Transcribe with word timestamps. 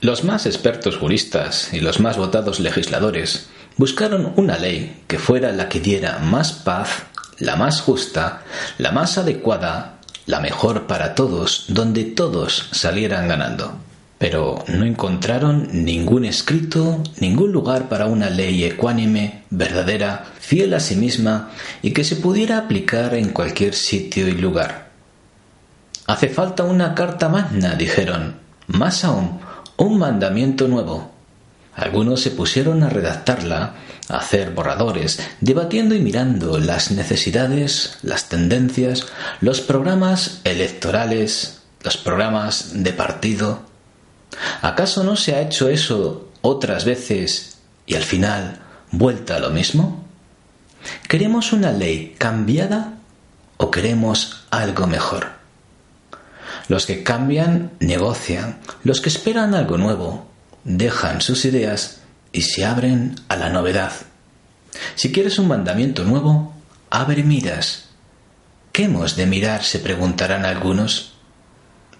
Los 0.00 0.22
más 0.22 0.46
expertos 0.46 0.96
juristas 0.96 1.74
y 1.74 1.80
los 1.80 1.98
más 1.98 2.16
votados 2.16 2.60
legisladores 2.60 3.48
buscaron 3.76 4.32
una 4.36 4.56
ley 4.56 5.02
que 5.08 5.18
fuera 5.18 5.50
la 5.50 5.68
que 5.68 5.80
diera 5.80 6.20
más 6.20 6.52
paz, 6.52 7.02
la 7.40 7.56
más 7.56 7.80
justa, 7.80 8.44
la 8.78 8.92
más 8.92 9.18
adecuada, 9.18 9.98
la 10.26 10.38
mejor 10.38 10.86
para 10.86 11.16
todos, 11.16 11.64
donde 11.66 12.04
todos 12.04 12.68
salieran 12.70 13.26
ganando. 13.26 13.76
Pero 14.18 14.62
no 14.68 14.84
encontraron 14.84 15.68
ningún 15.72 16.24
escrito, 16.24 17.02
ningún 17.18 17.50
lugar 17.50 17.88
para 17.88 18.06
una 18.06 18.30
ley 18.30 18.62
ecuánime, 18.62 19.42
verdadera, 19.50 20.26
fiel 20.38 20.74
a 20.74 20.80
sí 20.80 20.94
misma 20.94 21.50
y 21.82 21.90
que 21.90 22.04
se 22.04 22.14
pudiera 22.14 22.58
aplicar 22.58 23.14
en 23.14 23.30
cualquier 23.30 23.74
sitio 23.74 24.28
y 24.28 24.32
lugar. 24.32 24.90
Hace 26.06 26.28
falta 26.28 26.62
una 26.62 26.94
carta 26.94 27.28
magna, 27.28 27.74
dijeron. 27.74 28.46
Más 28.68 29.02
aún, 29.02 29.40
un 29.78 29.98
mandamiento 29.98 30.68
nuevo. 30.68 31.10
Algunos 31.74 32.20
se 32.20 32.32
pusieron 32.32 32.82
a 32.82 32.90
redactarla, 32.90 33.74
a 34.08 34.16
hacer 34.16 34.50
borradores, 34.50 35.20
debatiendo 35.40 35.94
y 35.94 36.00
mirando 36.00 36.58
las 36.58 36.90
necesidades, 36.90 37.98
las 38.02 38.28
tendencias, 38.28 39.06
los 39.40 39.60
programas 39.60 40.40
electorales, 40.44 41.62
los 41.82 41.96
programas 41.96 42.82
de 42.82 42.92
partido. 42.92 43.60
¿Acaso 44.60 45.04
no 45.04 45.14
se 45.14 45.36
ha 45.36 45.40
hecho 45.40 45.68
eso 45.68 46.28
otras 46.42 46.84
veces 46.84 47.58
y 47.86 47.94
al 47.94 48.02
final 48.02 48.58
vuelta 48.90 49.36
a 49.36 49.40
lo 49.40 49.50
mismo? 49.50 50.04
¿Queremos 51.08 51.52
una 51.52 51.70
ley 51.70 52.16
cambiada 52.18 52.94
o 53.56 53.70
queremos 53.70 54.44
algo 54.50 54.88
mejor? 54.88 55.38
Los 56.68 56.84
que 56.84 57.02
cambian 57.02 57.72
negocian, 57.80 58.58
los 58.84 59.00
que 59.00 59.08
esperan 59.08 59.54
algo 59.54 59.78
nuevo 59.78 60.28
dejan 60.64 61.22
sus 61.22 61.44
ideas 61.46 62.00
y 62.30 62.42
se 62.42 62.66
abren 62.66 63.16
a 63.28 63.36
la 63.36 63.48
novedad. 63.48 63.92
Si 64.94 65.10
quieres 65.10 65.38
un 65.38 65.48
mandamiento 65.48 66.04
nuevo, 66.04 66.54
abre 66.90 67.22
miras. 67.22 67.86
¿Qué 68.72 68.84
hemos 68.84 69.16
de 69.16 69.26
mirar? 69.26 69.64
se 69.64 69.78
preguntarán 69.78 70.44
algunos. 70.44 71.14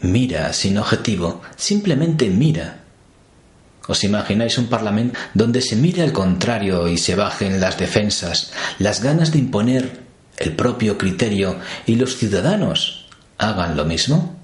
Mira 0.00 0.52
sin 0.52 0.78
objetivo, 0.78 1.42
simplemente 1.56 2.28
mira. 2.28 2.80
¿Os 3.86 4.02
imagináis 4.02 4.58
un 4.58 4.66
parlamento 4.66 5.18
donde 5.32 5.62
se 5.62 5.76
mire 5.76 6.02
al 6.02 6.12
contrario 6.12 6.88
y 6.88 6.98
se 6.98 7.14
bajen 7.14 7.60
las 7.60 7.78
defensas, 7.78 8.52
las 8.80 9.00
ganas 9.00 9.30
de 9.30 9.38
imponer 9.38 10.00
el 10.38 10.56
propio 10.56 10.98
criterio 10.98 11.60
y 11.86 11.94
los 11.94 12.16
ciudadanos 12.16 13.06
hagan 13.38 13.76
lo 13.76 13.84
mismo? 13.84 14.35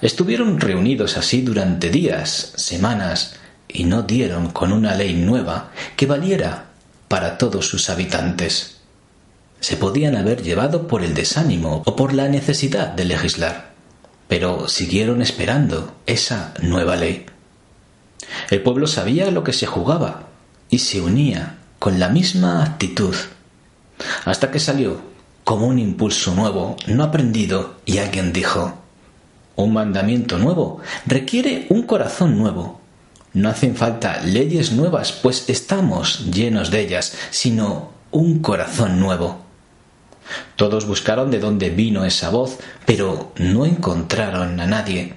Estuvieron 0.00 0.60
reunidos 0.60 1.16
así 1.16 1.42
durante 1.42 1.90
días, 1.90 2.52
semanas, 2.56 3.36
y 3.68 3.84
no 3.84 4.02
dieron 4.02 4.50
con 4.50 4.72
una 4.72 4.94
ley 4.94 5.14
nueva 5.14 5.70
que 5.96 6.06
valiera 6.06 6.66
para 7.08 7.38
todos 7.38 7.66
sus 7.66 7.90
habitantes. 7.90 8.78
Se 9.60 9.76
podían 9.76 10.16
haber 10.16 10.42
llevado 10.42 10.86
por 10.86 11.02
el 11.02 11.14
desánimo 11.14 11.82
o 11.86 11.96
por 11.96 12.12
la 12.12 12.28
necesidad 12.28 12.88
de 12.88 13.04
legislar, 13.04 13.72
pero 14.28 14.68
siguieron 14.68 15.22
esperando 15.22 15.96
esa 16.06 16.54
nueva 16.60 16.96
ley. 16.96 17.26
El 18.50 18.62
pueblo 18.62 18.86
sabía 18.86 19.30
lo 19.30 19.42
que 19.42 19.52
se 19.52 19.66
jugaba 19.66 20.28
y 20.70 20.78
se 20.78 21.00
unía 21.00 21.58
con 21.78 21.98
la 21.98 22.08
misma 22.08 22.62
actitud, 22.62 23.14
hasta 24.24 24.50
que 24.50 24.60
salió 24.60 25.00
como 25.44 25.66
un 25.66 25.78
impulso 25.78 26.34
nuevo, 26.34 26.76
no 26.86 27.04
aprendido, 27.04 27.76
y 27.84 27.98
alguien 27.98 28.32
dijo 28.32 28.83
un 29.56 29.72
mandamiento 29.72 30.38
nuevo 30.38 30.80
requiere 31.06 31.66
un 31.70 31.82
corazón 31.82 32.38
nuevo. 32.38 32.80
No 33.32 33.48
hacen 33.48 33.74
falta 33.74 34.20
leyes 34.22 34.72
nuevas, 34.72 35.12
pues 35.12 35.48
estamos 35.48 36.30
llenos 36.30 36.70
de 36.70 36.80
ellas, 36.80 37.16
sino 37.30 37.90
un 38.10 38.40
corazón 38.40 39.00
nuevo. 39.00 39.40
Todos 40.56 40.86
buscaron 40.86 41.30
de 41.30 41.40
dónde 41.40 41.70
vino 41.70 42.04
esa 42.04 42.30
voz, 42.30 42.58
pero 42.86 43.32
no 43.36 43.66
encontraron 43.66 44.60
a 44.60 44.66
nadie. 44.66 45.14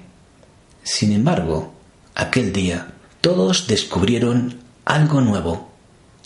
Sin 0.84 1.12
embargo, 1.14 1.74
aquel 2.16 2.52
día 2.52 2.88
todos 3.22 3.68
descubrieron 3.68 4.59
algo 4.84 5.22
nuevo, 5.22 5.69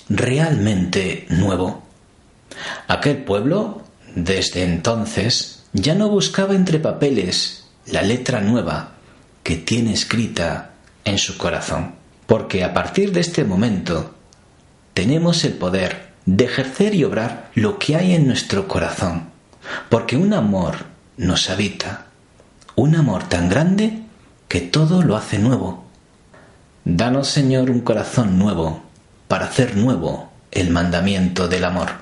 realmente 0.08 1.26
nuevo. 1.30 1.84
Aquel 2.88 3.24
pueblo, 3.24 3.82
desde 4.16 4.64
entonces, 4.64 5.64
ya 5.74 5.94
no 5.94 6.10
buscaba 6.10 6.56
entre 6.56 6.80
papeles 6.80 7.61
la 7.92 8.02
letra 8.02 8.42
nueva 8.42 8.92
que 9.44 9.58
tiene 9.58 9.94
escrita 9.94 10.72
en 11.04 11.18
su 11.18 11.38
corazón. 11.38 11.96
Porque 12.26 12.64
a 12.64 12.74
partir 12.74 13.12
de 13.12 13.20
este 13.20 13.44
momento 13.44 14.16
tenemos 14.94 15.44
el 15.44 15.54
poder 15.54 16.12
de 16.26 16.46
ejercer 16.46 16.96
y 16.96 17.04
obrar 17.04 17.52
lo 17.56 17.78
que 17.80 17.96
hay 17.96 18.14
en 18.14 18.28
nuestro 18.28 18.68
corazón. 18.68 19.30
Porque 19.90 20.16
un 20.18 20.34
amor 20.34 20.86
nos 21.18 21.50
habita, 21.50 22.06
un 22.76 22.96
amor 22.96 23.28
tan 23.28 23.50
grande 23.50 24.04
que 24.48 24.62
todo 24.62 25.02
lo 25.02 25.16
hace 25.16 25.40
nuevo. 25.40 25.86
Danos, 26.86 27.28
Señor, 27.28 27.70
un 27.70 27.82
corazón 27.82 28.40
nuevo 28.40 28.84
para 29.28 29.46
hacer 29.46 29.78
nuevo 29.78 30.32
el 30.52 30.72
mandamiento 30.72 31.48
del 31.48 31.66
amor. 31.66 32.01